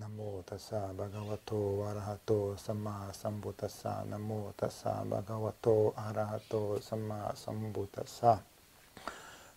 [0.00, 1.52] นโมตัสสะบะคะวะโต
[1.84, 2.32] อะระหะโต
[2.64, 4.30] สัมมาสัมพุทธัสสะนโม
[4.60, 5.68] ตัสสะบะคะวะโต
[6.00, 6.54] อะระหะโต
[6.88, 8.32] สัมมาสัมพุทธัสสะ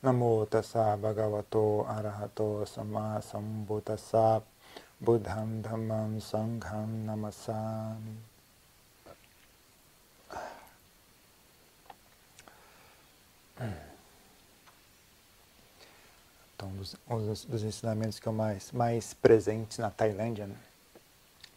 [0.04, 0.21] นโม
[0.52, 1.58] ตัสสะบะคะวะโต
[1.90, 2.42] อะระหะโต
[2.74, 4.28] สัมมาสัมพุทธัสสะ
[5.06, 7.62] บุธัมธัมมังสังฆังนามัสสา
[8.02, 8.14] มิ
[13.60, 13.93] อืม
[16.64, 20.55] Então, dos, dos, dos ensinamentos que eu mais, mais presentes na Tailândia, né?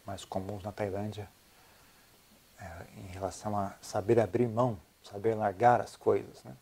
[0.05, 1.29] mais comuns na Tailândia,
[2.59, 6.43] é, em relação a saber abrir mão, saber largar as coisas.
[6.43, 6.53] Né?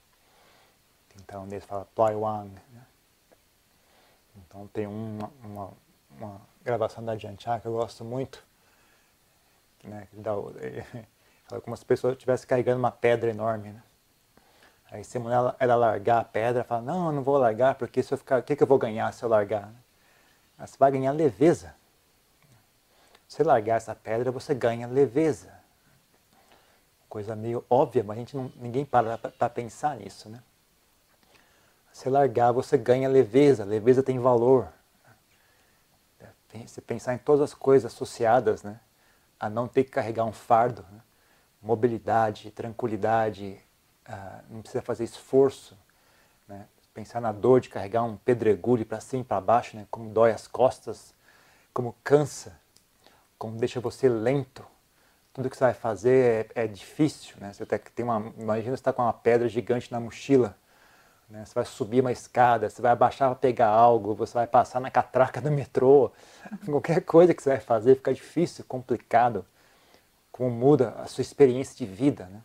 [1.15, 2.51] Então, ele fala Ploywang.
[2.71, 2.85] Né?
[4.37, 5.73] Então, tem uma, uma,
[6.12, 8.45] uma gravação da Janchar que eu gosto muito,
[9.84, 10.07] né?
[10.12, 10.34] que dá,
[11.49, 13.71] fala como se as pessoas estivessem carregando uma pedra enorme.
[13.71, 13.84] Né?
[14.95, 18.17] Aí mulher ela largar a pedra, fala, não, eu não vou largar, porque se eu
[18.17, 19.70] ficar, o que, que eu vou ganhar se eu largar?
[20.58, 21.76] Você vai ganhar leveza.
[23.27, 25.54] Se largar essa pedra, você ganha leveza.
[27.10, 30.41] Coisa meio óbvia, mas a gente não, ninguém para para pensar nisso, né?
[31.91, 33.65] Se largar, você ganha leveza.
[33.65, 34.71] Leveza tem valor.
[36.68, 38.80] Se pensar em todas as coisas associadas, né?
[39.37, 41.02] A não ter que carregar um fardo, né?
[41.62, 43.59] mobilidade, tranquilidade,
[44.07, 45.77] ah, não precisa fazer esforço,
[46.48, 46.65] né?
[46.93, 49.85] pensar na dor de carregar um pedregulho para cima e para baixo, né?
[49.91, 51.13] como dói as costas,
[51.73, 52.57] como cansa,
[53.37, 54.65] como deixa você lento.
[55.34, 57.51] Tudo que você vai fazer é, é difícil, né?
[57.51, 60.57] Você tem uma, imagina você está com uma pedra gigante na mochila,
[61.29, 61.43] né?
[61.45, 64.90] Você vai subir uma escada, você vai abaixar para pegar algo, você vai passar na
[64.90, 66.09] catraca do metrô,
[66.66, 69.45] qualquer coisa que você vai fazer fica difícil, complicado.
[70.31, 72.41] Como muda a sua experiência de vida, né?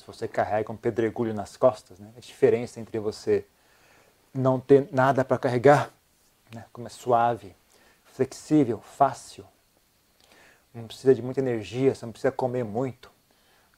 [0.00, 2.10] Se você carrega um pedregulho nas costas, né?
[2.16, 3.44] a diferença entre você
[4.32, 5.92] não ter nada para carregar,
[6.54, 6.64] né?
[6.72, 7.54] como é suave,
[8.06, 9.46] flexível, fácil,
[10.72, 13.12] não precisa de muita energia, você não precisa comer muito,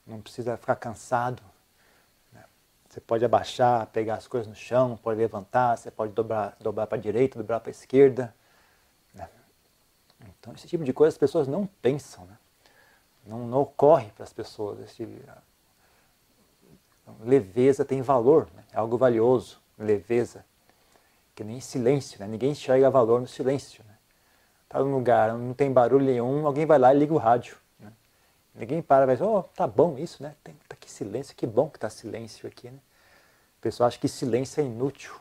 [0.07, 1.43] não precisa ficar cansado.
[2.31, 2.43] Né?
[2.87, 6.97] Você pode abaixar, pegar as coisas no chão, pode levantar, você pode dobrar, dobrar para
[6.97, 8.33] a direita, dobrar para a esquerda.
[9.13, 9.27] Né?
[10.21, 12.37] Então, esse tipo de coisa as pessoas não pensam, né?
[13.25, 14.79] não, não ocorre para as pessoas.
[14.79, 15.05] Esse,
[17.03, 18.63] então, leveza tem valor, né?
[18.73, 20.43] é algo valioso, leveza.
[21.35, 22.27] Que nem silêncio, né?
[22.27, 23.83] ninguém enxerga valor no silêncio.
[23.87, 23.93] Né?
[24.69, 27.57] Tá num lugar, não tem barulho nenhum, alguém vai lá e liga o rádio.
[27.79, 27.91] Né?
[28.55, 30.35] Ninguém para e vai dizer, oh, tá bom isso, né?
[30.43, 32.69] Tem, tá aqui silêncio, que bom que tá silêncio aqui.
[32.69, 32.79] Né?
[33.57, 35.13] O pessoal acha que silêncio é inútil.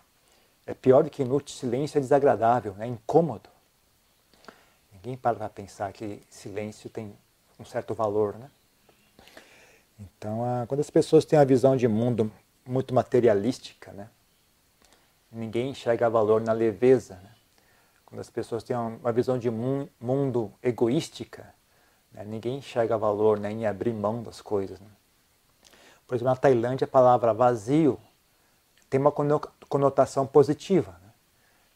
[0.66, 3.50] É pior do que inútil, silêncio é desagradável, é incômodo.
[4.92, 7.12] Ninguém para para pensar que silêncio tem
[7.58, 8.48] um certo valor, né?
[10.16, 12.30] Então, a, quando as pessoas têm a visão de mundo
[12.66, 14.08] muito materialística, né?
[15.30, 17.14] ninguém enxerga valor na leveza.
[17.14, 17.30] Né?
[18.04, 21.54] Quando as pessoas têm uma visão de mundo egoística,
[22.12, 22.24] né?
[22.24, 23.50] ninguém enxerga valor né?
[23.50, 24.80] em abrir mão das coisas.
[24.80, 24.88] Né?
[26.06, 27.98] Por exemplo, na Tailândia, a palavra vazio
[28.90, 29.12] tem uma
[29.68, 30.92] conotação positiva.
[31.02, 31.10] Né?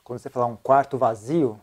[0.05, 1.61] Quando você fala um quarto vazio,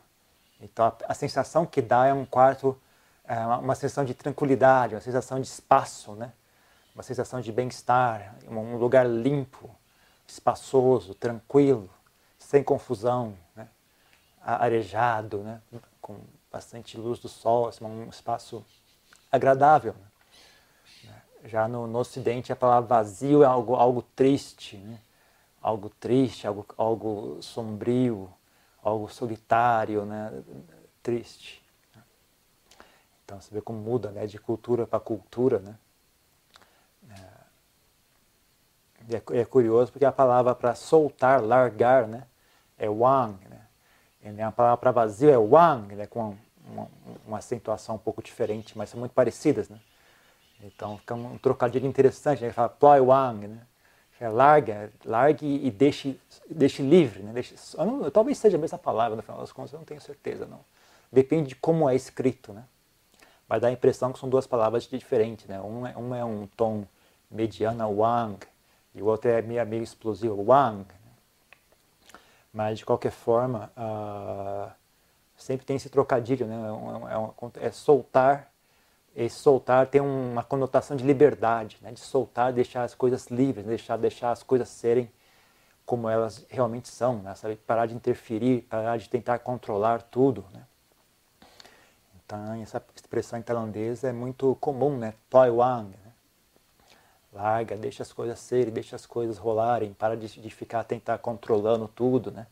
[0.59, 2.78] então a, a sensação que dá é um quarto,
[3.24, 6.34] é uma, uma sensação de tranquilidade, uma sensação de espaço, né?
[6.94, 9.70] Uma sensação de bem-estar, um lugar limpo,
[10.28, 11.90] espaçoso, tranquilo,
[12.38, 13.68] sem confusão, né?
[14.42, 15.62] arejado, né?
[16.02, 16.20] com
[16.52, 18.64] bastante luz do sol, assim, um espaço
[19.31, 19.96] agradável.
[21.04, 21.22] Né?
[21.46, 25.00] Já no, no Ocidente a palavra vazio é algo, algo triste, né?
[25.62, 28.31] algo triste, algo, algo sombrio,
[28.84, 30.44] algo solitário, né?
[31.02, 31.64] triste.
[33.25, 34.28] Então você vê como muda né?
[34.28, 35.60] de cultura para cultura.
[35.60, 35.75] Né?
[39.09, 42.24] É, é curioso porque a palavra para soltar, largar, né,
[42.78, 43.38] é wang.
[44.22, 44.44] Né?
[44.44, 46.88] A palavra para vazio é wang, né, com uma,
[47.25, 49.68] uma, acentuação um pouco diferente, mas são muito parecidas.
[49.68, 49.80] Né?
[50.62, 52.52] Então fica um trocadilho interessante, né?
[52.52, 53.62] fala ploy wang, né?
[54.19, 56.18] É larga, largue e deixe,
[56.50, 57.22] deixe livre.
[57.22, 57.34] Né?
[57.34, 60.46] Deixe, não, talvez seja a mesma palavra, no final das contas, eu não tenho certeza.
[60.46, 60.62] não.
[61.12, 62.54] Depende de como é escrito.
[62.54, 62.63] Né?
[63.50, 65.45] Vai dar a impressão que são duas palavras diferentes.
[65.45, 65.60] Né?
[65.60, 66.86] Um, é, um é tom
[67.30, 68.38] mediana, wang,
[68.95, 70.86] e o outro é meio, explosivo, Wang.
[72.54, 74.72] Mas, de qualquer forma, uh,
[75.36, 76.56] sempre tem esse trocadilho, né?
[77.10, 78.51] É, é, é, soltar,
[79.16, 81.92] e soltar tem uma conotação de liberdade, né?
[81.92, 85.12] de soltar, deixar as coisas livres, deixar, deixar as coisas serem
[85.86, 87.36] como elas realmente são, né?
[87.36, 87.57] Sabe?
[87.57, 90.45] parar de interferir, parar de tentar controlar tudo.
[90.54, 90.62] Né?
[92.25, 95.13] Então, essa expressão em tailandês é muito comum, né?
[95.30, 95.94] Toi Wang,
[97.33, 101.88] larga, deixa as coisas serem, deixa as coisas rolarem, para de, de ficar tentar controlando
[101.88, 102.47] tudo, né?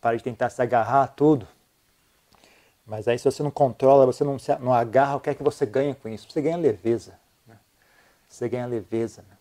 [0.00, 1.46] Para de tentar se agarrar a tudo.
[2.86, 5.42] Mas aí se você não controla, você não, se, não agarra, o que é que
[5.42, 6.30] você ganha com isso?
[6.30, 7.18] Você ganha leveza.
[7.46, 7.56] Né?
[8.28, 9.22] Você ganha leveza.
[9.28, 9.36] Né?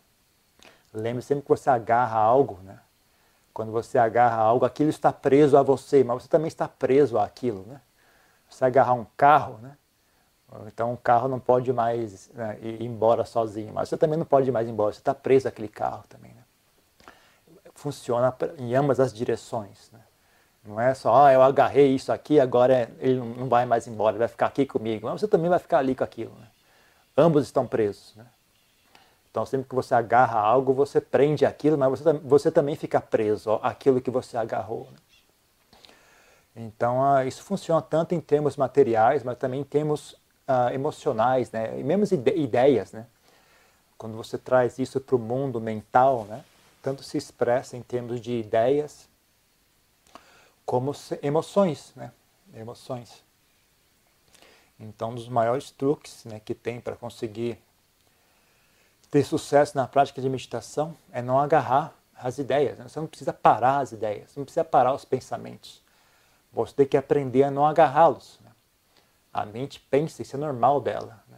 [0.93, 2.79] Lembre sempre que você agarra algo, né?
[3.53, 7.63] Quando você agarra algo, aquilo está preso a você, mas você também está preso àquilo,
[7.67, 7.81] né?
[8.49, 9.77] Você agarrar um carro, né?
[10.67, 14.47] Então o carro não pode mais né, ir embora sozinho, mas você também não pode
[14.47, 16.31] ir mais embora, você está preso àquele carro também.
[16.31, 17.11] Né?
[17.75, 19.91] Funciona em ambas as direções.
[19.91, 19.99] Né?
[20.63, 24.19] Não é só, ah, eu agarrei isso aqui, agora ele não vai mais embora, ele
[24.19, 25.07] vai ficar aqui comigo.
[25.07, 26.33] Mas você também vai ficar ali com aquilo.
[26.39, 26.47] Né?
[27.17, 28.15] Ambos estão presos.
[28.15, 28.25] Né?
[29.29, 33.59] Então sempre que você agarra algo, você prende aquilo, mas você, você também fica preso
[33.61, 34.87] àquilo que você agarrou.
[34.91, 34.97] Né?
[36.55, 40.15] Então ah, isso funciona tanto em termos materiais, mas também em termos
[40.47, 41.79] uh, emocionais, né?
[41.79, 43.05] E mesmo ide ideias, né?
[43.97, 46.43] Quando você traz isso para o mundo mental, né?
[46.81, 49.09] Tanto se expressa em termos de ideias
[50.65, 52.11] como emoções, né?
[52.55, 53.23] Emoções.
[54.79, 57.57] Então, um dos maiores truques né, que tem para conseguir
[59.09, 62.77] ter sucesso na prática de meditação é não agarrar as ideias.
[62.77, 62.87] Né?
[62.87, 65.81] Você não precisa parar as ideias, não precisa parar os pensamentos.
[66.53, 68.39] Você tem que aprender a não agarrá-los.
[69.37, 71.23] A mente pensa, isso é normal dela.
[71.27, 71.37] Né?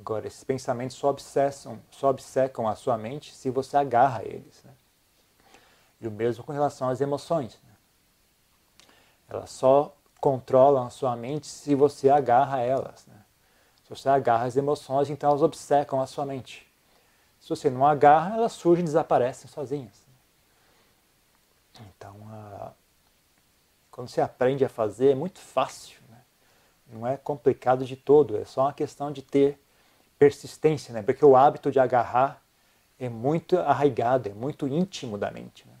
[0.00, 4.64] Agora, esses pensamentos só obsessam, só obcecam a sua mente se você agarra eles.
[4.64, 4.72] Né?
[6.00, 7.60] E o mesmo com relação às emoções.
[7.62, 7.74] Né?
[9.28, 13.04] Elas só controlam a sua mente se você agarra elas.
[13.06, 13.22] Né?
[13.84, 16.66] Se você agarra as emoções, então elas obcecam a sua mente.
[17.38, 20.06] Se você não agarra, elas surgem e desaparecem sozinhas.
[21.78, 22.16] Então,
[23.90, 26.01] quando você aprende a fazer, é muito fácil
[26.92, 29.58] não é complicado de todo, é só uma questão de ter
[30.18, 31.02] persistência, né?
[31.02, 32.42] Porque o hábito de agarrar
[32.98, 35.66] é muito arraigado, é muito íntimo da mente.
[35.66, 35.74] Né?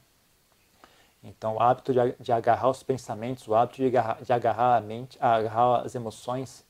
[1.22, 5.16] Então, o hábito de, agarrar os pensamentos, o hábito de agarrar, de agarrar a mente,
[5.20, 6.64] agarrar as emoções,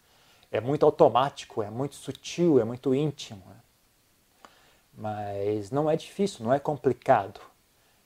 [0.50, 3.42] é muito automático, é muito sutil, é muito íntimo.
[3.46, 3.56] Né?
[4.94, 7.40] Mas não é difícil, não é complicado.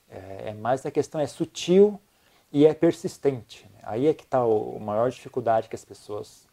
[0.09, 2.01] É, é mais a questão é sutil
[2.57, 3.69] e é persistente.
[3.75, 3.81] Né?
[3.83, 6.49] Aí é que está a maior dificuldade que as pessoas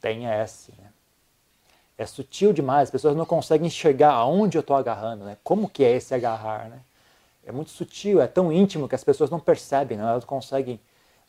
[0.00, 0.72] têm é essa.
[0.78, 0.88] Né?
[1.98, 5.36] É sutil demais, as pessoas não conseguem enxergar aonde eu estou agarrando, né?
[5.44, 6.80] Como que é esse agarrar, né?
[7.44, 10.04] É muito sutil, é tão íntimo que as pessoas não percebem, né?
[10.04, 10.80] elas não conseguem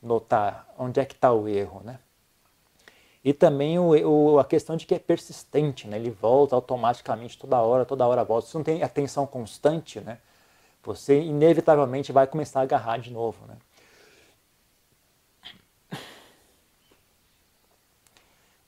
[0.02, 2.00] notar onde é que está o erro, né?
[3.26, 5.98] E também o, o, a questão de que é persistente, né?
[5.98, 8.48] Ele volta automaticamente toda hora, toda hora volta.
[8.48, 10.18] Se não tem atenção constante, né?
[10.82, 13.58] Você inevitavelmente vai começar a agarrar de novo, né?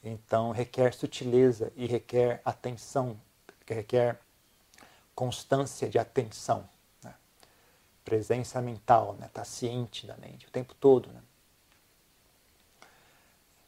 [0.06, 3.20] Então requer sutileza e requer atenção,
[3.68, 4.20] requer
[5.16, 6.70] constância de atenção,
[7.04, 7.16] né?
[8.04, 9.28] presença mental, né?
[9.34, 11.22] Tá ciente da mente o tempo todo, né?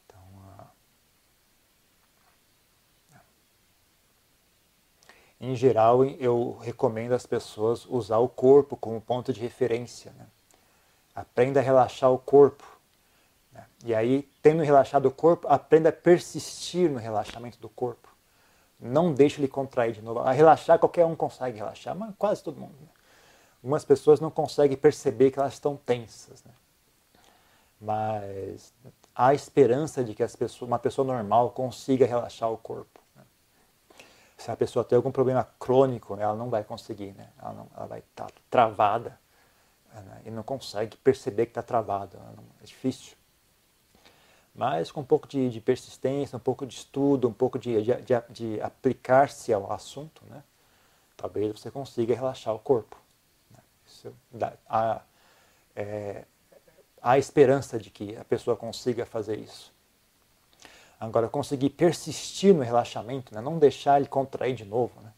[0.06, 0.22] Então,
[3.16, 3.20] uh...
[5.42, 10.12] em geral, eu recomendo às pessoas usar o corpo como ponto de referência.
[10.12, 10.28] Né?
[11.16, 12.77] Aprenda a relaxar o corpo
[13.86, 18.08] e aí, tendo relaxado o corpo, aprenda a persistir no relaxamento do corpo.
[18.80, 20.20] Não deixe ele contrair de novo.
[20.20, 22.76] A relaxar, qualquer um consegue relaxar, mas quase todo mundo.
[22.80, 22.88] Né?
[23.64, 26.44] Algumas pessoas não conseguem perceber que elas estão tensas.
[26.44, 26.52] Né?
[27.80, 28.74] Mas
[29.16, 33.00] há esperança de que pessoas, uma pessoa normal consiga relaxar o corpo.
[33.16, 33.24] Né?
[34.38, 37.14] Se a pessoa tem algum problema crônico, né, ela não vai conseguir.
[37.14, 37.30] Né?
[37.42, 39.20] Ela, não, ela vai estar travada
[39.94, 40.22] né?
[40.26, 42.20] e não consegue perceber que está travada.
[42.62, 43.17] É difícil
[44.58, 47.94] mas com um pouco de, de, persistência, um pouco de estudo, um pouco de, de,
[48.32, 50.42] de aplicar-se ao assunto, né?
[51.16, 52.98] talvez você consiga relaxar o corpo.
[53.52, 53.60] Né?
[54.32, 55.02] Dá, há,
[55.76, 56.26] é,
[57.00, 59.72] há esperança de que a pessoa consiga fazer isso.
[61.00, 63.42] Agora, conseguir persistir no relaxamento, né?
[63.42, 65.00] não deixar ele contrair de novo.
[65.02, 65.14] Né?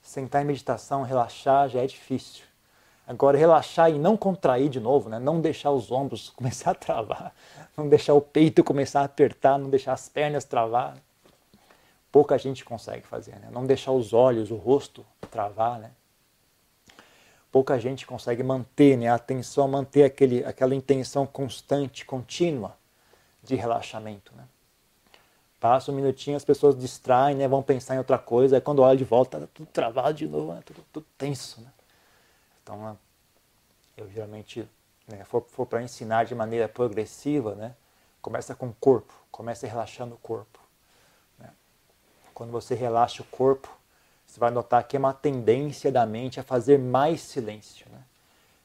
[0.00, 2.44] Sentar em meditação, relaxar já é difícil.
[3.08, 5.18] Agora, relaxar e não contrair de novo, né?
[5.18, 7.34] não deixar os ombros começar a travar,
[7.74, 10.94] não deixar o peito começar a apertar, não deixar as pernas travar.
[12.12, 13.48] Pouca gente consegue fazer, né?
[13.50, 15.78] não deixar os olhos, o rosto travar.
[15.78, 15.90] Né?
[17.50, 19.08] Pouca gente consegue manter né?
[19.08, 22.76] a atenção, manter aquele, aquela intenção constante, contínua
[23.42, 24.34] de relaxamento.
[24.36, 24.44] Né?
[25.58, 27.48] Passa um minutinho, as pessoas distraem, né?
[27.48, 30.52] vão pensar em outra coisa, aí quando olha de volta, tá tudo travado de novo,
[30.52, 30.60] né?
[30.62, 31.62] tudo, tudo tenso.
[31.62, 31.68] Né?
[32.68, 32.98] Então,
[33.96, 34.68] eu geralmente,
[35.06, 37.74] né, for, for para ensinar de maneira progressiva, né,
[38.20, 40.60] começa com o corpo, começa relaxando o corpo.
[41.38, 41.48] Né.
[42.34, 43.74] Quando você relaxa o corpo,
[44.26, 47.86] você vai notar que é uma tendência da mente a fazer mais silêncio.
[47.90, 48.02] Né.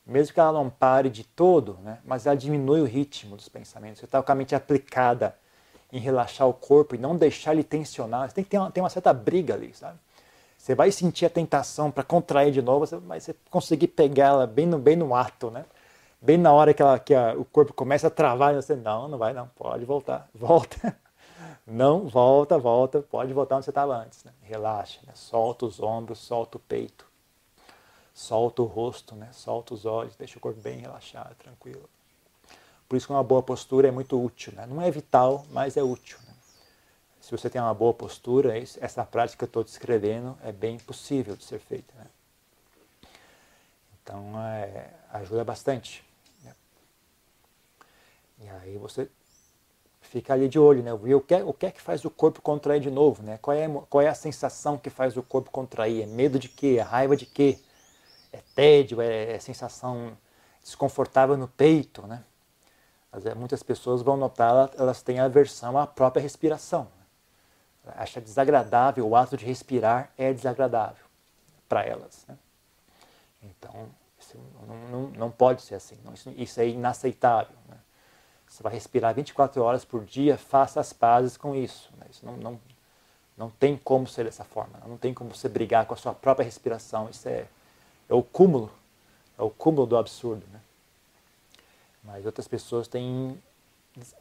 [0.06, 4.00] mesmo que ela não pare de todo, né, mas ela diminui o ritmo dos pensamentos.
[4.00, 5.34] Você está com a mente aplicada
[5.94, 8.28] em relaxar o corpo e não deixar ele tensionar.
[8.28, 9.98] Você tem que ter uma, ter uma certa briga ali, sabe?
[10.64, 14.66] Você vai sentir a tentação para contrair de novo, mas você conseguir pegar ela bem
[14.66, 15.66] no, bem no ato, né?
[16.22, 19.18] Bem na hora que, ela, que a, o corpo começa a travar, você, não, não
[19.18, 20.98] vai não, pode voltar, volta.
[21.68, 24.24] Não, volta, volta, pode voltar onde você estava antes.
[24.24, 24.32] Né?
[24.42, 25.12] Relaxa, né?
[25.16, 27.06] solta os ombros, solta o peito,
[28.14, 29.28] solta o rosto, né?
[29.34, 31.90] solta os olhos, deixa o corpo bem relaxado, tranquilo.
[32.88, 34.54] Por isso que uma boa postura é muito útil.
[34.56, 34.66] Né?
[34.66, 36.18] Não é vital, mas é útil.
[37.24, 37.28] Né?
[37.28, 41.36] Se você tem uma boa postura, essa prática que eu estou descrevendo é bem possível
[41.36, 41.94] de ser feita.
[41.98, 42.06] Né?
[44.02, 46.04] Então, é, ajuda bastante.
[46.44, 46.54] Né?
[48.40, 49.10] E aí você
[50.02, 50.94] fica ali de olho, né?
[50.94, 53.40] O que, é, o que é que faz o corpo contrair de novo, né?
[53.42, 56.04] Qual é, qual é a sensação que faz o corpo contrair?
[56.04, 56.76] É medo de quê?
[56.78, 57.58] É raiva de quê?
[58.32, 59.02] É tédio?
[59.02, 60.16] É, é sensação
[60.62, 62.24] desconfortável no peito, né?
[63.38, 66.88] Muitas pessoas vão notar, elas têm aversão à própria respiração.
[67.96, 71.04] Acha desagradável, o ato de respirar é desagradável
[71.68, 72.26] para elas.
[72.28, 72.38] Né?
[73.42, 74.38] Então, isso
[74.68, 75.98] não, não, não, pode ser assim,
[76.38, 77.56] isso é inaceitável.
[77.68, 77.76] Né?
[78.48, 81.92] Você vai respirar 24 horas por dia, faça as pazes com isso.
[81.98, 82.06] Né?
[82.10, 82.60] Isso não, não,
[83.36, 84.80] não tem como ser dessa forma.
[84.88, 87.10] Não tem como você brigar com a sua própria respiração.
[87.10, 87.48] Isso é,
[88.08, 88.72] é o cúmulo,
[89.38, 90.46] é o cúmulo do absurdo.
[90.54, 90.62] Né?
[92.04, 93.42] Mas outras pessoas têm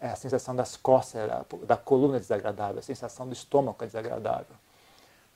[0.01, 1.29] a sensação das costas,
[1.67, 4.55] da coluna desagradável, a sensação do estômago é desagradável,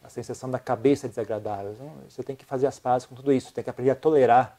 [0.04, 1.72] a sensação da cabeça é desagradável.
[1.72, 4.58] Então, você tem que fazer as pazes com tudo isso, tem que aprender a tolerar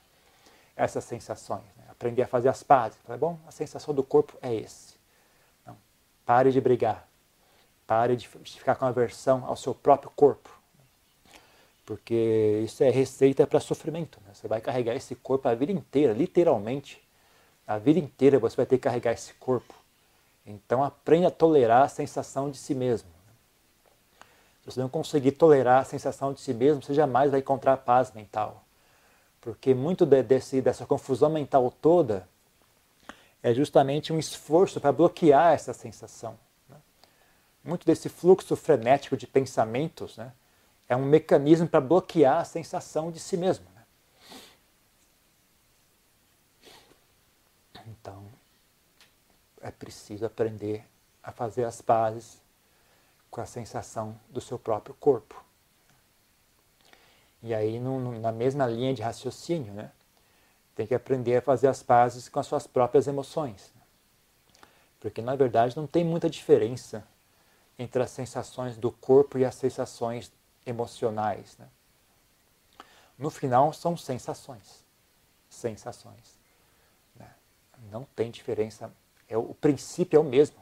[0.76, 2.98] essas sensações aprender a fazer as pazes.
[3.06, 3.40] Tá bom?
[3.48, 4.96] A sensação do corpo é esse.
[5.66, 5.76] Não,
[6.26, 7.08] pare de brigar.
[7.86, 10.50] Pare de ficar com aversão ao seu próprio corpo.
[11.86, 14.20] Porque isso é receita para sofrimento.
[14.26, 14.34] Né?
[14.34, 17.02] Você vai carregar esse corpo a vida inteira, literalmente.
[17.68, 19.74] A vida inteira você vai ter que carregar esse corpo.
[20.46, 23.10] Então aprenda a tolerar a sensação de si mesmo.
[24.62, 28.14] Se você não conseguir tolerar a sensação de si mesmo, você jamais vai encontrar paz
[28.14, 28.64] mental.
[29.42, 32.28] Porque muito de, desse, dessa confusão mental toda
[33.44, 36.38] é justamente um esforço para bloquear essa sensação.
[36.70, 36.78] Né?
[37.64, 40.32] Muito desse fluxo frenético de pensamentos né,
[40.90, 43.66] é um mecanismo para bloquear a sensação de si mesmo.
[43.76, 43.82] Né?
[47.88, 48.26] Então,
[49.62, 50.86] é preciso aprender
[51.24, 52.42] a fazer as pazes
[53.32, 55.44] com a sensação do seu próprio corpo.
[57.42, 59.92] E aí, na mesma linha de raciocínio, né?
[60.76, 63.74] tem que aprender a fazer as pazes com as suas próprias emoções.
[65.00, 67.04] Porque, na verdade, não tem muita diferença
[67.80, 70.32] entre as sensações do corpo e as sensações
[70.66, 71.58] emocionais.
[71.58, 71.68] Né?
[73.18, 74.84] No final, são sensações.
[75.50, 76.37] Sensações.
[77.92, 78.92] Não tem diferença.
[79.28, 80.58] É, o princípio é o mesmo.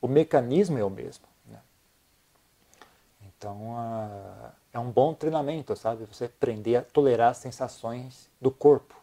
[0.00, 1.26] O mecanismo é o mesmo.
[1.46, 1.58] Né?
[3.22, 6.04] Então, a é um bom treinamento, sabe?
[6.04, 8.96] Você aprender a tolerar as sensações do corpo.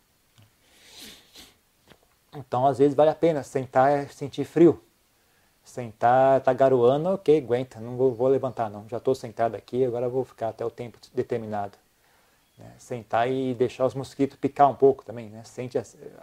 [2.35, 4.81] Então, às vezes, vale a pena sentar sentir frio.
[5.63, 8.87] Sentar, tá garoando, ok, aguenta, não vou, vou levantar não.
[8.87, 11.77] Já estou sentado aqui, agora vou ficar até o tempo determinado.
[12.57, 12.73] Né?
[12.77, 15.43] Sentar e deixar os mosquitos picar um pouco também, né?
[15.43, 15.77] Sente,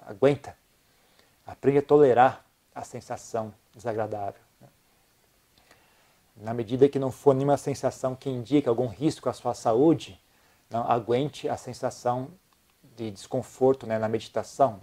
[0.07, 0.57] aguenta.
[1.47, 4.45] Aprende a tolerar a sensação desagradável
[6.37, 10.21] na medida que não for nenhuma sensação que indique algum risco à sua saúde,
[10.69, 12.29] não aguente a sensação
[12.97, 14.81] de desconforto né, na meditação,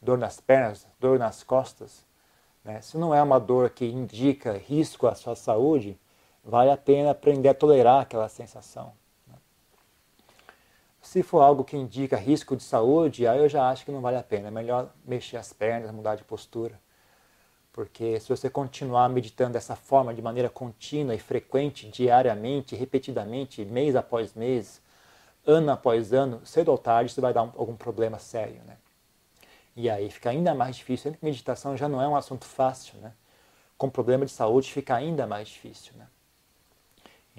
[0.00, 2.04] dor nas pernas, dor nas costas.
[2.64, 2.80] Né?
[2.80, 5.98] Se não é uma dor que indica risco à sua saúde,
[6.42, 8.92] vale a pena aprender a tolerar aquela sensação.
[11.10, 14.16] Se for algo que indica risco de saúde, aí eu já acho que não vale
[14.16, 14.46] a pena.
[14.46, 16.80] É melhor mexer as pernas, mudar de postura.
[17.72, 23.96] Porque se você continuar meditando dessa forma, de maneira contínua e frequente, diariamente, repetidamente, mês
[23.96, 24.80] após mês,
[25.44, 28.76] ano após ano, cedo ou tarde você vai dar um, algum problema sério, né?
[29.74, 31.16] E aí fica ainda mais difícil.
[31.20, 33.12] Meditação já não é um assunto fácil, né?
[33.76, 36.06] Com problema de saúde fica ainda mais difícil, né?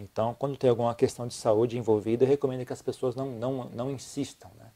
[0.01, 3.65] Então, quando tem alguma questão de saúde envolvida, eu recomendo que as pessoas não, não,
[3.65, 4.67] não insistam, né?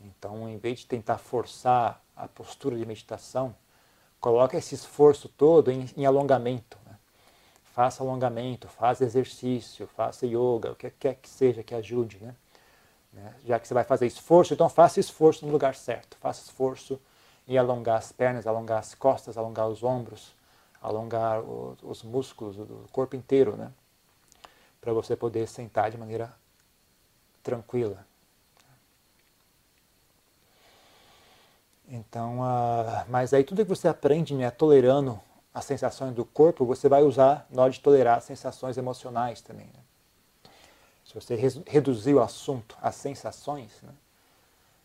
[0.00, 3.54] Então, em vez de tentar forçar a postura de meditação,
[4.20, 6.76] Coloque esse esforço todo em, em alongamento.
[6.84, 6.96] Né?
[7.72, 12.18] Faça alongamento, faça exercício, faça yoga, o que quer que seja que ajude.
[12.20, 12.34] Né?
[13.12, 13.34] né?
[13.44, 16.16] Já que você vai fazer esforço, então faça esforço no lugar certo.
[16.20, 17.00] Faça esforço
[17.46, 20.34] em alongar as pernas, alongar as costas, alongar os ombros,
[20.82, 23.72] alongar os músculos do corpo inteiro, né?
[24.80, 26.34] Para você poder sentar de maneira
[27.42, 28.06] tranquila.
[31.88, 35.18] Então, uh, mas aí tudo que você aprende, né, tolerando
[35.54, 39.66] as sensações do corpo, você vai usar na hora de tolerar as sensações emocionais também.
[39.66, 40.50] Né?
[41.04, 41.34] Se você
[41.66, 43.94] reduzir o assunto às sensações, né,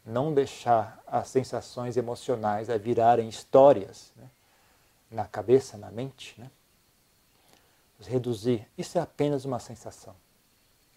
[0.05, 4.29] não deixar as sensações emocionais a virarem histórias né,
[5.11, 6.49] na cabeça, na mente, né?
[8.07, 10.15] Reduzir, isso é apenas uma sensação.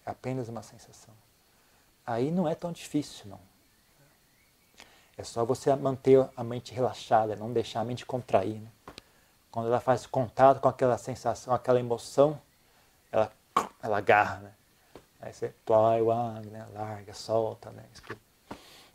[0.05, 1.13] É apenas uma sensação.
[2.05, 3.39] Aí não é tão difícil, não.
[5.17, 8.61] É só você manter a mente relaxada, não deixar a mente contrair.
[8.61, 8.71] Né?
[9.51, 12.39] Quando ela faz contato com aquela sensação, aquela emoção,
[13.11, 13.31] ela,
[13.81, 14.53] ela agarra, né?
[15.19, 16.67] Aí você one, né?
[16.73, 17.83] larga, solta, né?
[17.91, 18.17] Isso que o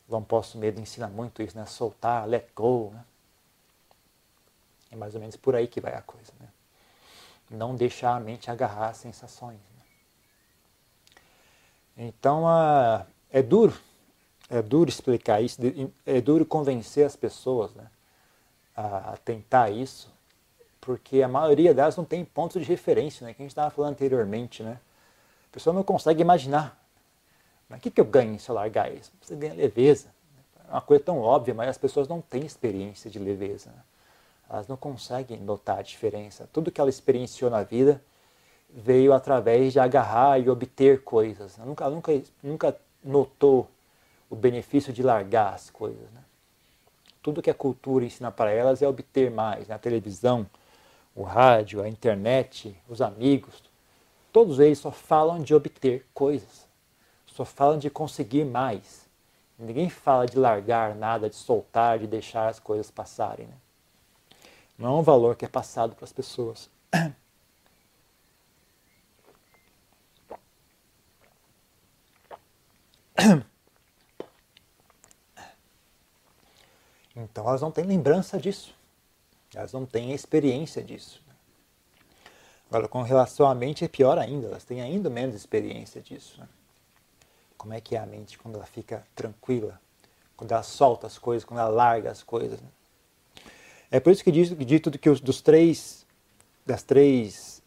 [0.08, 1.66] João Posso Medo ensina muito isso, né?
[1.66, 3.04] Soltar, let go, né?
[4.92, 6.48] É mais ou menos por aí que vai a coisa, né?
[7.52, 9.58] Não deixar a mente agarrar as sensações.
[9.58, 9.72] Né?
[12.08, 13.74] Então, a, é duro,
[14.48, 15.60] é duro explicar isso,
[16.04, 17.86] é duro convencer as pessoas, né?
[18.74, 20.10] A, a tentar isso,
[20.80, 23.34] porque a maioria delas não tem pontos de referência, né?
[23.34, 24.80] Que a gente estava falando anteriormente, né?
[25.50, 26.78] A pessoa não consegue imaginar.
[27.68, 29.12] Mas o que, que eu ganho se eu largar isso?
[29.20, 30.08] Você ganha leveza.
[30.68, 33.70] É uma coisa tão óbvia, mas as pessoas não têm experiência de leveza.
[33.70, 33.82] Né?
[34.48, 36.48] Elas não conseguem notar a diferença.
[36.52, 38.02] Tudo que ela experienciou na vida
[38.68, 41.58] veio através de agarrar e obter coisas.
[41.58, 43.68] Ela nunca, nunca, nunca notou
[44.30, 46.10] o benefício de largar as coisas.
[46.10, 46.22] Né?
[47.22, 49.68] Tudo que a cultura ensina para elas é obter mais.
[49.68, 50.46] Na televisão,
[51.14, 53.62] o rádio, a internet, os amigos,
[54.32, 56.66] todos eles só falam de obter coisas,
[57.26, 59.06] só falam de conseguir mais.
[59.58, 63.46] Ninguém fala de largar nada, de soltar, de deixar as coisas passarem.
[63.46, 63.54] Né?
[64.82, 66.68] Não é um valor que é passado para as pessoas.
[77.14, 78.74] Então elas não têm lembrança disso.
[79.54, 81.22] Elas não têm experiência disso.
[82.68, 86.40] Agora, com relação à mente, é pior ainda, elas têm ainda menos experiência disso.
[86.40, 86.48] Né?
[87.56, 89.80] Como é que é a mente quando ela fica tranquila,
[90.36, 92.58] quando ela solta as coisas, quando ela larga as coisas.
[93.92, 96.06] É por isso que diz, dito que os, dos três,
[96.64, 97.62] das três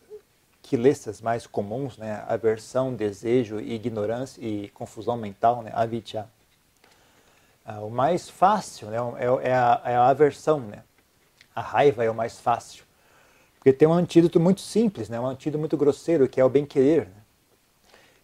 [0.63, 6.27] quilessas mais comuns, né, aversão, desejo, ignorância e confusão mental, né, avidya,
[7.63, 10.83] ah, o mais fácil né, é, é, a, é a aversão, né?
[11.55, 12.83] A raiva é o mais fácil.
[13.55, 15.19] Porque tem um antídoto muito simples, né?
[15.19, 17.05] um antídoto muito grosseiro, que é o bem-querer.
[17.05, 17.21] Né?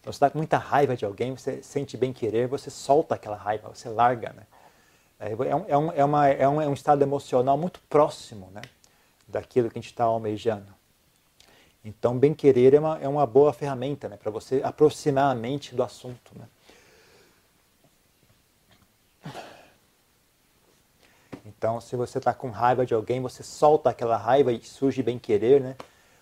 [0.00, 3.68] Então, você está com muita raiva de alguém, você sente bem-querer, você solta aquela raiva,
[3.72, 4.32] você larga.
[4.32, 4.42] Né?
[5.22, 8.50] É, é, um, é, um, é, uma, é, um, é um estado emocional muito próximo
[8.52, 8.60] né?
[9.28, 10.74] daquilo que a gente está almejando.
[11.84, 14.16] Então, bem-querer é uma, é uma boa ferramenta né?
[14.16, 16.32] para você aproximar a mente do assunto.
[16.34, 16.48] Né?
[21.46, 25.20] Então, se você está com raiva de alguém, você solta aquela raiva e surge bem
[25.20, 25.76] querer, né?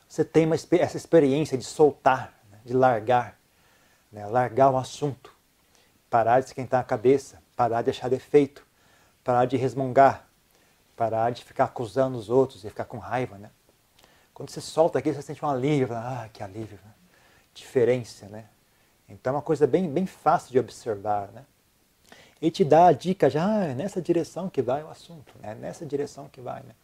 [0.07, 2.59] Você tem uma, essa experiência de soltar, né?
[2.65, 3.39] de largar,
[4.13, 4.27] né?
[4.27, 5.33] largar o assunto,
[6.11, 8.67] parar de esquentar a cabeça, parar de achar defeito,
[9.25, 10.27] parar de resmungar,
[10.97, 13.51] parar de ficar acusando os outros e ficar com raiva, né?
[14.35, 16.93] Quando você solta aqui, você sente um alívio, ah, que alívio, né?
[17.53, 18.47] diferença, né?
[19.09, 21.45] Então é uma coisa bem, bem fácil de observar, né?
[22.41, 25.55] e te dá a dica já, ah, é nessa direção que vai o assunto, é
[25.55, 26.63] nessa direção que vai.
[26.63, 26.75] Né?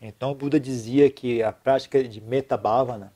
[0.00, 3.12] Então o Buda dizia que a prática de Metabhavana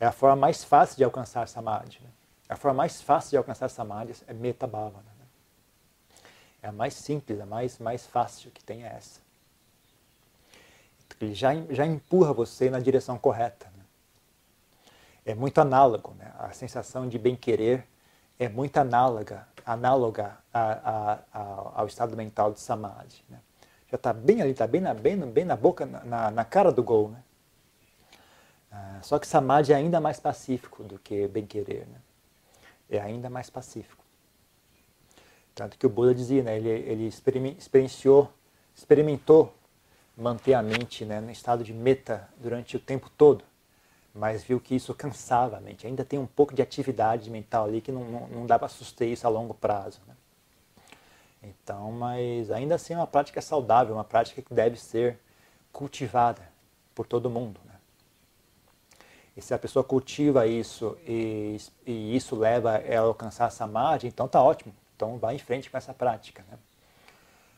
[0.00, 2.00] é a forma mais fácil de alcançar Samadhi.
[2.02, 2.10] Né?
[2.48, 5.17] A forma mais fácil de alcançar Samadhi é Metabhavana.
[6.62, 9.20] É a mais simples, a mais, mais fácil que tem é essa.
[11.20, 13.66] Ele já, já empurra você na direção correta.
[13.76, 13.84] Né?
[15.26, 16.32] É muito análogo, né?
[16.38, 17.84] a sensação de bem-querer
[18.38, 23.22] é muito análoga análoga a, a, a, ao estado mental de samadhi.
[23.28, 23.38] Né?
[23.90, 26.82] Já está bem ali, está bem na, bem, bem na boca, na, na cara do
[26.82, 27.10] gol.
[27.10, 27.22] Né?
[28.72, 31.86] Ah, só que samadhi é ainda mais pacífico do que bem-querer.
[31.86, 32.00] Né?
[32.90, 34.02] É ainda mais pacífico.
[35.58, 36.56] Tanto que o Buda dizia, né?
[36.56, 37.06] ele, ele
[37.58, 38.30] experienciou,
[38.74, 39.52] experimentou
[40.16, 43.44] manter a mente né, no estado de meta durante o tempo todo
[44.18, 45.86] mas viu que isso cansava a mente.
[45.86, 49.08] Ainda tem um pouco de atividade mental ali que não, não, não dá para suster
[49.08, 50.00] isso a longo prazo.
[50.08, 50.14] Né?
[51.44, 55.18] Então, mas ainda assim é uma prática saudável, uma prática que deve ser
[55.72, 56.42] cultivada
[56.96, 57.60] por todo mundo.
[57.64, 57.74] Né?
[59.36, 64.08] E se a pessoa cultiva isso e, e isso leva ela a alcançar a samadhi,
[64.08, 64.74] então tá ótimo.
[64.98, 66.44] Então vai em frente com essa prática.
[66.50, 66.58] Né?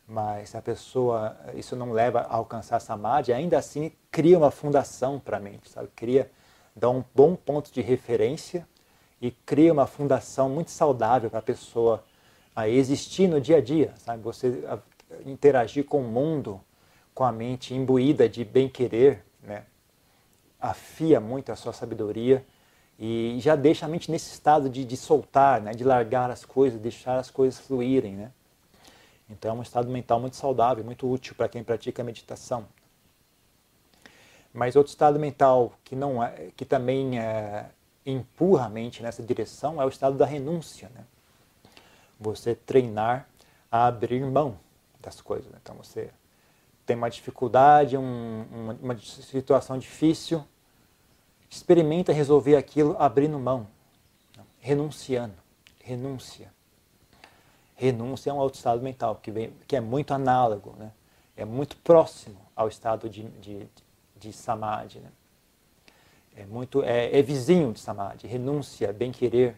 [0.06, 5.18] Mas se a pessoa, isso não leva a alcançar samadhi, ainda assim cria uma fundação
[5.18, 5.88] para a mente, sabe?
[5.96, 6.30] Cria
[6.76, 8.68] dá um bom ponto de referência
[9.22, 12.04] e cria uma fundação muito saudável para a pessoa
[12.54, 14.22] a existir no dia a dia, sabe?
[14.22, 14.62] Você
[15.24, 16.60] interagir com o mundo
[17.14, 19.64] com a mente imbuída de bem-querer, né?
[20.60, 22.44] afia muito a sua sabedoria
[23.02, 25.72] e já deixa a mente nesse estado de, de soltar, né?
[25.72, 28.14] de largar as coisas, deixar as coisas fluírem.
[28.14, 28.30] Né?
[29.30, 32.68] Então é um estado mental muito saudável, muito útil para quem pratica meditação.
[34.52, 37.70] Mas outro estado mental que não é, que também é,
[38.04, 40.90] empurra a mente nessa direção é o estado da renúncia.
[40.94, 41.02] Né?
[42.18, 43.26] Você treinar
[43.72, 44.58] a abrir mão
[45.00, 45.50] das coisas.
[45.50, 45.58] Né?
[45.62, 46.10] Então você
[46.84, 50.44] tem uma dificuldade, um, uma, uma situação difícil,
[51.50, 53.66] experimenta resolver aquilo abrindo mão,
[54.60, 55.34] renunciando,
[55.82, 56.52] renúncia.
[57.74, 60.92] Renúncia é um outro estado mental que, vem, que é muito análogo, né?
[61.36, 63.66] é muito próximo ao estado de, de,
[64.16, 65.00] de samadhi.
[65.00, 65.10] Né?
[66.36, 68.28] É, muito, é, é vizinho de samadhi.
[68.28, 69.56] Renúncia, bem-querer,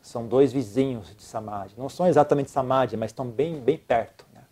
[0.00, 1.74] são dois vizinhos de samadhi.
[1.76, 4.26] Não são exatamente samadhi, mas estão bem, bem perto.
[4.32, 4.42] Né?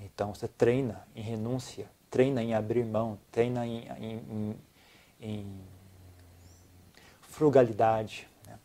[0.00, 4.56] Então você treina em renúncia, treina em abrir mão, treina em, em, em,
[5.20, 5.71] em
[7.42, 8.56] frugalidade, né?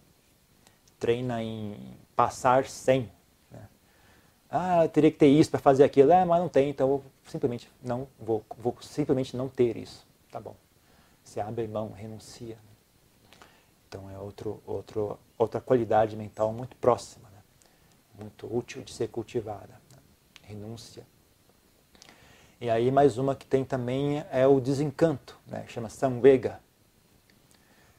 [0.99, 3.11] treina em passar sem.
[3.49, 3.67] Né?
[4.51, 7.03] Ah, eu teria que ter isso para fazer aquilo, é, mas não tem, então eu
[7.25, 10.55] simplesmente não vou, vou simplesmente não ter isso, tá bom?
[11.23, 12.55] Você abre mão, renuncia.
[13.89, 17.41] Então é outro, outro, outra qualidade mental muito próxima, né?
[18.19, 19.73] muito útil de ser cultivada.
[19.91, 19.97] Né?
[20.43, 21.03] Renúncia.
[22.61, 25.65] E aí mais uma que tem também é o desencanto, né?
[25.67, 26.59] chama samvega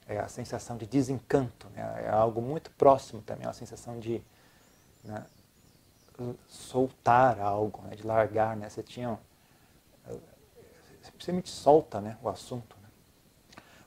[0.09, 2.05] é a sensação de desencanto, né?
[2.05, 4.23] é algo muito próximo também, é a sensação de
[5.05, 5.25] né,
[6.49, 7.94] soltar algo, né?
[7.94, 8.71] de largar, né?
[8.71, 9.18] Você tinha,
[11.03, 12.16] simplesmente solta né?
[12.23, 12.75] o assunto.
[12.83, 12.88] Né?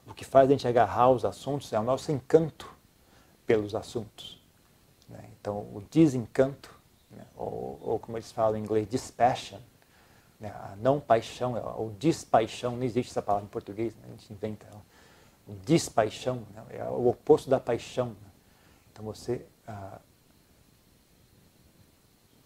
[0.05, 2.71] O que faz a gente agarrar os assuntos é o nosso encanto
[3.45, 4.39] pelos assuntos.
[5.09, 5.27] Né?
[5.39, 6.73] Então, o desencanto,
[7.09, 7.25] né?
[7.35, 9.59] ou, ou, como eles falam em inglês, dispassion,
[10.39, 10.51] né?
[10.51, 14.03] a não paixão, ou despaixão, não existe essa palavra em português, né?
[14.05, 14.90] a gente inventa ela
[15.65, 16.63] despaixão, né?
[16.71, 18.07] é o oposto da paixão.
[18.07, 18.31] Né?
[18.91, 19.99] Então você ah,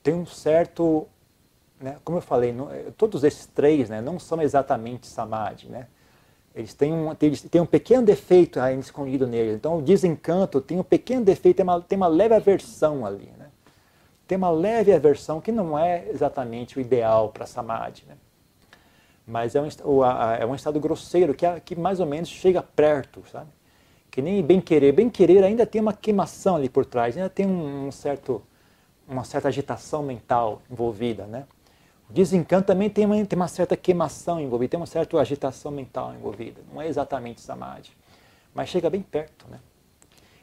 [0.03, 1.07] tem um certo,
[1.79, 1.97] né?
[2.03, 5.87] como eu falei, não, eh, todos esses três né, não são exatamente samadhi, né?
[6.53, 9.55] Eles têm um, eles têm um pequeno defeito ainda escondido neles.
[9.55, 13.29] Então o desencanto tem um pequeno defeito, tem uma, tem uma leve aversão ali.
[14.27, 18.05] Tem uma leve aversão que não é exatamente o ideal para samadhi.
[19.27, 19.67] Mas é um,
[20.39, 23.49] é um estado grosseiro que, que mais ou menos chega perto, sabe?
[24.11, 24.91] Que nem bem querer.
[24.91, 28.41] Bem querer ainda tem uma queimação ali por trás, ainda tem um, certo,
[29.07, 31.45] uma certa agitação mental envolvida, né?
[32.07, 36.13] O desencanto também tem uma, tem uma certa queimação envolvida, tem uma certa agitação mental
[36.13, 36.61] envolvida.
[36.71, 37.89] Não é exatamente samadhi,
[38.53, 39.59] mas chega bem perto, né?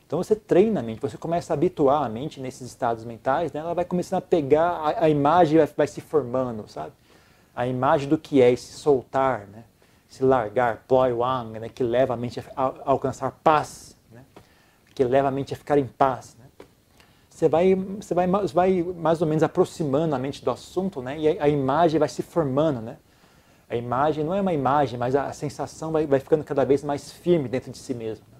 [0.05, 3.61] Então você treina a mente, você começa a habituar a mente nesses estados mentais, né?
[3.61, 6.92] ela vai começando a pegar, a, a imagem vai, vai se formando, sabe?
[7.55, 9.65] A imagem do que é esse soltar, né?
[10.11, 11.69] esse largar, ploi wang, né?
[11.69, 14.25] que leva a mente a, alcançar paz, né?
[14.95, 16.37] que leva a mente a ficar em paz.
[16.38, 16.45] Né?
[17.31, 21.19] Você, vai, você vai, vai mais ou menos aproximando a mente do assunto né?
[21.19, 22.81] e a, a, imagem vai se formando.
[22.81, 22.97] Né?
[23.69, 26.85] A imagem não é uma imagem, mas a, a sensação vai, vai ficando cada vez
[26.85, 28.25] mais firme dentro de si mesmo.
[28.31, 28.38] Né?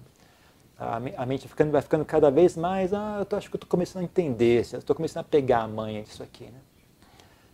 [0.77, 3.57] A, a mente ficando, vai ficando cada vez mais, ah, eu tô, acho que eu
[3.57, 6.45] estou começando a entender, estou começando a pegar a manha disso aqui.
[6.45, 6.59] Né?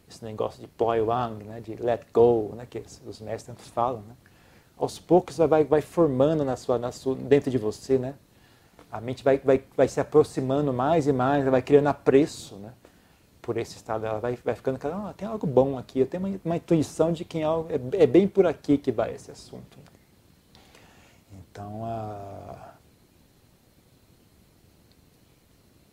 [0.10, 4.15] Esse negócio de poi wang, né, de let go, né, que os mestres falam, né?
[4.78, 8.15] Aos poucos vai, vai formando na sua, na sua, dentro de você, né?
[8.91, 12.74] A mente vai, vai, vai se aproximando mais e mais, vai criando apreço, né?
[13.41, 16.39] Por esse estado, ela vai, vai ficando, ah, tem algo bom aqui, eu tenho uma,
[16.45, 19.78] uma intuição de que é, é, bem por aqui que vai esse assunto.
[21.34, 22.68] Então, a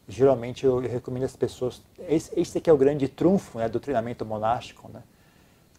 [0.08, 4.24] geralmente eu recomendo às pessoas, esse, esse aqui é o grande trunfo né, do treinamento
[4.24, 5.02] monástico, né?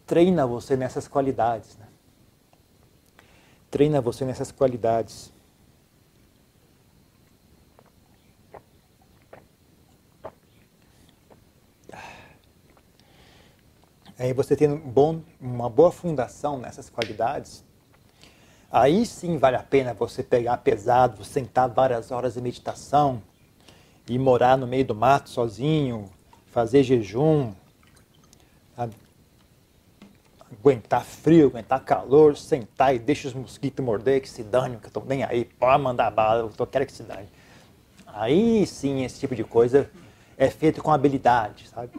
[0.06, 1.76] treina você nessas qualidades.
[1.76, 1.86] Né?
[3.70, 5.32] Treina você nessas qualidades.
[14.18, 17.64] Aí você tendo um bom, uma boa fundação nessas qualidades,
[18.68, 23.22] aí sim vale a pena você pegar pesado, sentar várias horas de meditação,
[24.08, 26.06] ir morar no meio do mato sozinho,
[26.46, 27.52] fazer jejum,
[30.50, 34.90] aguentar frio, aguentar calor, sentar e deixa os mosquitos morder, que se dane, que eu
[34.90, 37.28] tô nem aí, pode mandar bala, eu quero que se dane.
[38.06, 39.90] Aí sim, esse tipo de coisa
[40.36, 41.90] é feito com habilidade, sabe?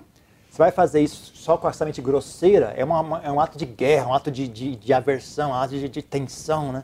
[0.50, 3.66] Você vai fazer isso só com essa mente grosseira, é, uma, é um ato de
[3.66, 6.84] guerra, um ato de, de, de aversão, um ato de, de tensão, né?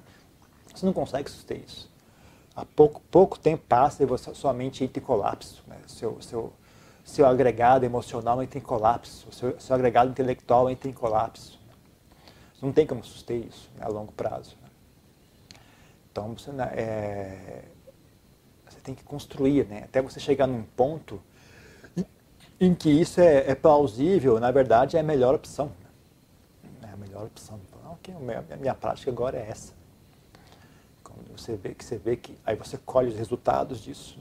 [0.74, 1.90] Você não consegue suster isso.
[2.56, 5.62] Há pouco, pouco tempo passa e você, sua mente entra em colapso.
[5.68, 5.76] Né?
[5.88, 6.54] Seu, seu,
[7.04, 11.60] seu agregado emocional entra em colapso, seu, seu agregado intelectual entra em colapso.
[12.62, 14.56] Não tem como suster isso né, a longo prazo.
[14.62, 14.70] Né?
[16.10, 17.66] Então você, é,
[18.66, 21.22] você, tem que construir, né, até você chegar num ponto
[22.58, 25.74] em que isso é, é plausível, na verdade é a melhor opção.
[26.82, 26.90] Né?
[26.90, 27.60] É a melhor opção.
[27.68, 29.74] Então, okay, minha, minha prática agora é essa.
[31.38, 34.18] Você vê que você vê que aí você colhe os resultados disso.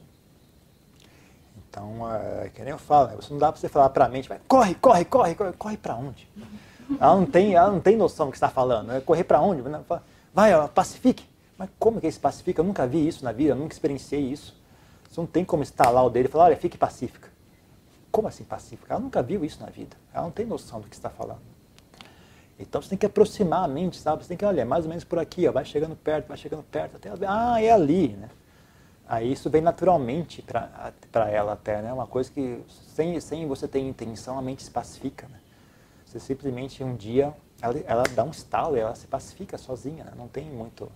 [1.68, 3.16] Então, é, que nem eu falo, né?
[3.16, 5.76] você não dá para você falar para a mente, vai, corre, corre, corre, corre, corre
[5.76, 6.28] para onde?
[7.00, 8.88] Ela não tem, ela não tem noção do que está falando.
[8.88, 9.00] Né?
[9.00, 9.62] Correr para onde?
[10.32, 11.24] Vai, ó, pacifique.
[11.58, 12.60] Mas como que é esse pacifica?
[12.60, 14.54] Eu nunca vi isso na vida, eu nunca experienciei isso.
[15.08, 17.28] Você não tem como instalar o dele e falar, olha, fique pacífica.
[18.10, 18.94] Como assim pacífica?
[18.94, 19.96] Ela nunca viu isso na vida.
[20.12, 21.53] Ela não tem noção do que está falando.
[22.58, 24.22] Então você tem que aproximar a mente, sabe?
[24.22, 26.36] Você tem que, olha, é mais ou menos por aqui, ó, vai chegando perto, vai
[26.36, 28.28] chegando perto, até ah, é ali, né?
[29.06, 31.92] Aí isso vem naturalmente para ela até, né?
[31.92, 35.38] Uma coisa que sem, sem você ter intenção, a mente se pacifica, né?
[36.06, 40.12] Você simplesmente um dia, ela, ela dá um estalo e ela se pacifica sozinha, né?
[40.16, 40.90] Não tem muito...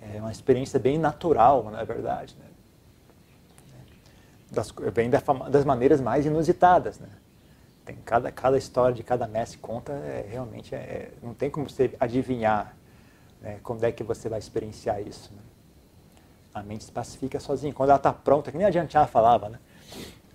[0.00, 2.46] É uma experiência bem natural, na verdade, né?
[4.50, 7.08] Das, vem das maneiras mais inusitadas, né?
[7.84, 11.94] Tem cada, cada história de cada mestre conta, é, realmente é, não tem como você
[12.00, 12.74] adivinhar
[13.42, 15.30] né, como é que você vai experienciar isso.
[15.34, 15.42] Né?
[16.54, 17.74] A mente se pacifica sozinha.
[17.74, 19.58] Quando ela está pronta, que nem a Jantia falava, né?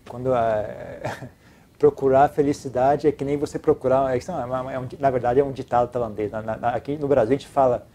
[0.08, 1.30] Quando é,
[1.80, 4.14] procurar a felicidade é que nem você procurar.
[4.14, 6.32] É, é, é um, na verdade, é um ditado tailandês.
[6.32, 7.88] Na, na, aqui no Brasil a gente fala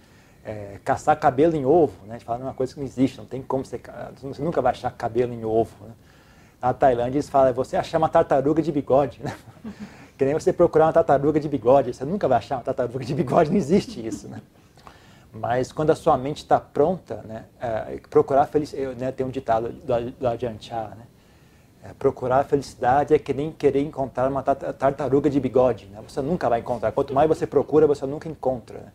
[0.44, 1.94] é, caçar cabelo em ovo.
[2.06, 2.14] Né?
[2.14, 3.80] A gente fala uma coisa que não existe, não tem como você.
[4.22, 5.74] Você nunca vai achar cabelo em ovo.
[5.84, 5.92] Né?
[6.64, 9.20] Na Tailândia eles falam, você achar uma tartaruga de bigode.
[9.22, 9.36] Né?
[10.16, 11.92] Que nem você procurar uma tartaruga de bigode.
[11.92, 14.28] Você nunca vai achar uma tartaruga de bigode, não existe isso.
[14.28, 14.40] Né?
[15.32, 19.70] Mas quando a sua mente está pronta, né, é, procurar felicidade, né, tem um ditado
[19.70, 21.06] do, do Ajahn né,
[21.82, 26.22] é, procurar a felicidade é que nem querer encontrar uma tartaruga de bigode, né, você
[26.22, 28.78] nunca vai encontrar, quanto mais você procura, você nunca encontra.
[28.78, 28.92] Né.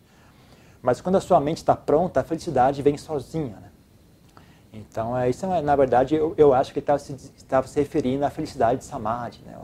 [0.82, 3.58] Mas quando a sua mente está pronta, a felicidade vem sozinha.
[3.62, 3.69] Né.
[4.72, 8.26] Então, é, isso é, na verdade, eu, eu acho que estava se, estava se referindo
[8.26, 9.58] à felicidade de Samadhi, né,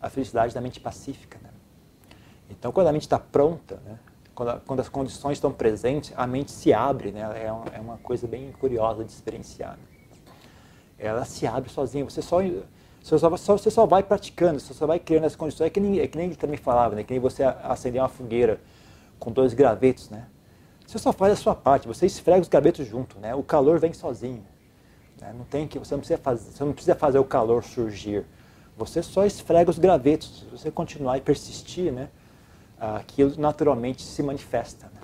[0.00, 1.38] a felicidade da mente pacífica.
[1.42, 1.50] Né.
[2.50, 3.98] Então, quando a mente está pronta, né,
[4.34, 7.22] quando, quando, as condições estão presentes, a mente se abre, né?
[7.42, 9.72] É uma, é uma coisa bem curiosa de experienciar.
[9.72, 9.84] Né?
[10.98, 14.86] Ela se abre sozinha, você só, você só, só, você só vai praticando, você só
[14.86, 15.68] vai criando as condições.
[15.68, 17.02] É que nem, é que nem ele também falava, né?
[17.02, 18.60] Que nem você acender uma fogueira
[19.18, 20.26] com dois gravetos, né?
[20.86, 23.34] Você só faz a sua parte, você esfrega os gravetos junto, né?
[23.34, 24.44] O calor vem sozinho.
[25.20, 25.34] Né?
[25.36, 28.24] Não tem que, você não precisa fazer, você não precisa fazer o calor surgir.
[28.76, 30.40] Você só esfrega os gravetos.
[30.40, 32.08] Se você continuar e persistir, né?
[32.78, 34.86] aquilo naturalmente se manifesta.
[34.86, 35.00] Né?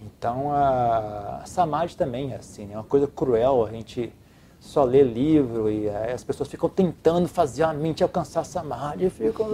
[0.00, 2.74] Então a, Samadhi também é assim, é né?
[2.76, 4.12] uma coisa cruel a gente
[4.60, 9.46] só lê livro e as pessoas ficam tentando fazer a mente alcançar Samadhi e ficam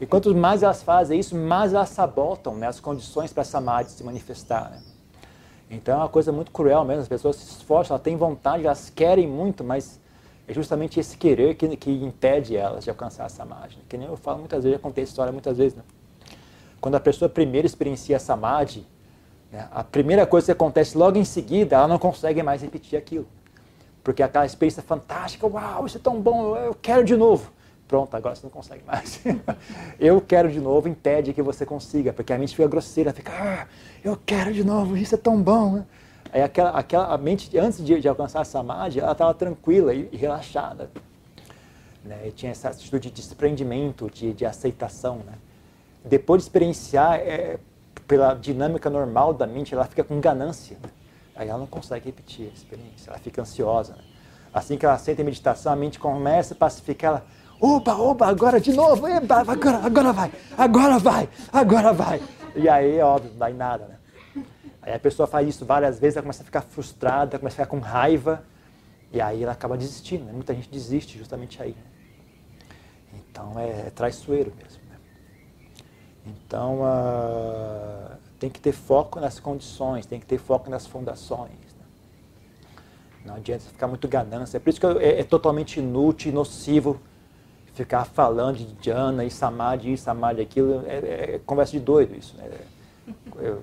[0.00, 4.04] E quanto mais elas fazem isso, mais elas sabotam né, as condições para Samadhi se
[4.04, 4.70] manifestar.
[4.70, 4.82] Né?
[5.70, 8.90] Então é uma coisa muito cruel mesmo, as pessoas se esforçam, elas têm vontade, elas
[8.90, 10.00] querem muito, mas
[10.46, 13.78] é justamente esse querer que, que impede elas de alcançar essa samadhi.
[13.88, 15.74] Que nem eu falo muitas vezes, já contei essa história muitas vezes.
[15.76, 15.82] Né?
[16.80, 18.86] Quando a pessoa primeiro experiencia a samadhi,
[19.70, 23.26] a primeira coisa que acontece logo em seguida, ela não consegue mais repetir aquilo.
[24.02, 27.52] Porque aquela experiência fantástica, uau, isso é tão bom, eu quero de novo.
[27.86, 29.20] Pronto, agora você não consegue mais.
[30.00, 33.66] eu quero de novo impede que você consiga, porque a mente fica grosseira, fica, ah,
[34.02, 35.74] eu quero de novo, isso é tão bom.
[35.74, 35.86] Né?
[36.32, 40.08] Aí aquela, aquela, a mente, antes de, de alcançar a samadhi, ela estava tranquila e,
[40.10, 40.90] e relaxada.
[42.02, 42.28] Né?
[42.28, 45.18] E tinha essa atitude de desprendimento, de, de aceitação.
[45.18, 45.34] Né?
[46.02, 47.58] Depois de experienciar, é,
[48.12, 50.76] pela dinâmica normal da mente, ela fica com ganância.
[50.82, 50.90] Né?
[51.34, 53.94] Aí ela não consegue repetir a experiência, ela fica ansiosa.
[53.94, 54.02] Né?
[54.52, 57.26] Assim que ela senta em meditação, a mente começa a pacificar ela.
[57.58, 62.22] Opa, opa, agora de novo, Eba, agora, agora vai, agora vai, agora vai.
[62.54, 64.44] E aí, óbvio, não dá em nada, né?
[64.82, 67.70] Aí a pessoa faz isso várias vezes, ela começa a ficar frustrada, começa a ficar
[67.74, 68.44] com raiva,
[69.10, 70.26] e aí ela acaba desistindo.
[70.26, 70.32] Né?
[70.34, 71.70] Muita gente desiste justamente aí.
[71.70, 73.20] Né?
[73.30, 74.81] Então é, é, traiçoeiro mesmo.
[76.26, 81.50] Então uh, tem que ter foco nas condições, tem que ter foco nas fundações.
[81.50, 81.84] Né?
[83.26, 84.56] Não adianta ficar muito ganância.
[84.56, 87.00] É por isso que é, é totalmente inútil e nocivo
[87.74, 90.84] ficar falando de jhana e samadhi, e samadhi, aquilo.
[90.86, 92.36] É, é, é conversa de doido isso.
[92.36, 92.50] Né?
[93.38, 93.62] Eu,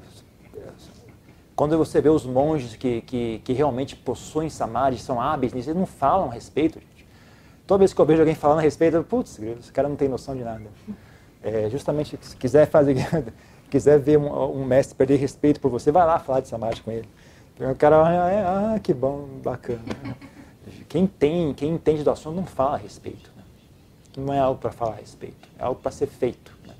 [1.55, 5.79] quando você vê os monges que, que, que realmente possuem samadhi, são hábeis nisso, eles
[5.79, 6.79] não falam a respeito.
[6.79, 7.05] Gente.
[7.67, 10.07] Toda vez que eu vejo alguém falando a respeito, eu, putz, esse cara não tem
[10.07, 10.63] noção de nada.
[11.41, 12.95] É, justamente, se quiser fazer,
[13.69, 16.91] quiser ver um, um, mestre perder respeito por você, vai lá falar de samadhi com
[16.91, 17.07] ele.
[17.59, 19.81] O cara, ah, é, ah que bom, bacana.
[20.87, 23.31] quem tem, quem entende do assunto não fala a respeito.
[23.35, 23.43] Né?
[24.17, 26.57] Não é algo para falar a respeito, é algo para ser feito.
[26.65, 26.75] Né?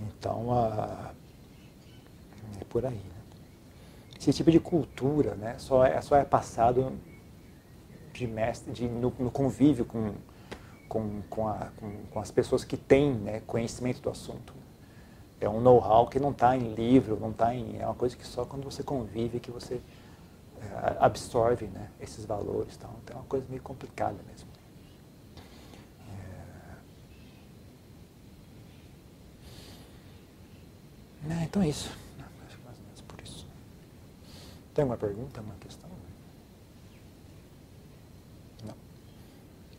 [0.00, 1.10] Então, a,
[2.60, 2.94] é por aí.
[2.94, 3.00] Né?
[4.18, 6.92] Esse tipo de cultura né, só, é, só é passado
[8.14, 10.12] de mestre, de, no, no convívio com,
[10.94, 14.54] com, com, a, com, com, as pessoas que têm né, conhecimento do assunto.
[15.40, 17.80] É um know-how que não está em livro, não está em.
[17.80, 19.80] É uma coisa que só quando você convive que você
[20.60, 22.76] é, absorve né, esses valores.
[22.76, 24.48] Então, é uma coisa meio complicada mesmo.
[31.28, 31.40] É...
[31.40, 31.90] É, então é isso.
[32.46, 33.48] Acho que mais ou menos por isso.
[34.72, 35.90] Tem alguma pergunta, uma questão?
[38.64, 38.76] Não.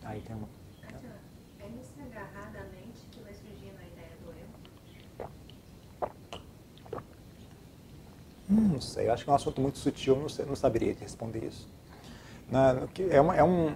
[0.04, 0.65] Aí tem uma.
[2.16, 4.32] Agarrar da mente que vai surgindo a ideia do
[5.20, 5.28] eu?
[8.50, 10.96] Hum, não sei, eu acho que é um assunto muito sutil, não, sei, não saberia
[10.98, 11.68] responder isso.
[12.50, 13.76] Na, é, uma, é um.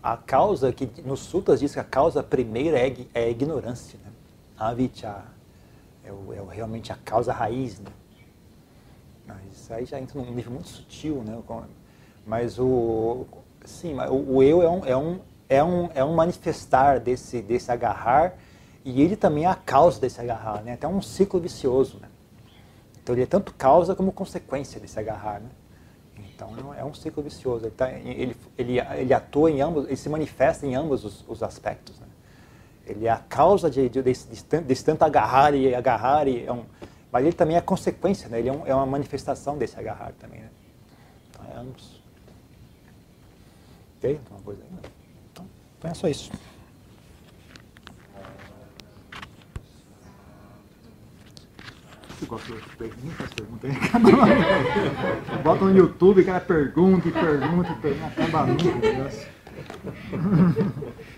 [0.00, 4.12] A causa que nos sutras diz que a causa primeira é, é a ignorância, né?
[4.56, 5.24] Avicca
[6.04, 7.90] é, o, é realmente a causa raiz, né?
[9.26, 11.42] Mas isso aí já entra num nível muito sutil, né?
[12.24, 13.26] Mas o,
[13.64, 15.20] sim, o, o eu é um, é um,
[15.52, 18.34] é um, é um manifestar desse, desse agarrar
[18.84, 20.72] e ele também é a causa desse agarrar, né?
[20.72, 22.08] Até um ciclo vicioso, né?
[23.02, 25.50] Então ele é tanto causa como consequência desse agarrar, né?
[26.34, 27.66] Então é um ciclo vicioso.
[27.66, 31.42] Ele, tá, ele, ele, ele, atua em ambos, ele se manifesta em ambos os, os
[31.42, 32.00] aspectos.
[32.00, 32.06] Né?
[32.86, 36.64] Ele é a causa de, de, desse, desse tanto agarrar e agarrar, e é um,
[37.12, 38.38] mas ele também é a consequência, né?
[38.38, 40.40] ele é, um, é uma manifestação desse agarrar também.
[40.40, 40.50] Né?
[41.30, 42.02] Então é ambos.
[43.98, 44.12] Ok?
[44.12, 45.01] Então, uma coisa aí.
[45.82, 46.30] Então, é só isso.
[52.08, 53.30] Você gosta de perguntas?
[53.34, 53.74] Pergunta aí.
[55.42, 58.22] Bota no YouTube, cara pergunta e pergunta e pergunta.
[58.22, 58.62] Acaba nunca.